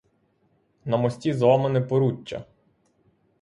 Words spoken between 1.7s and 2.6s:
поруччя.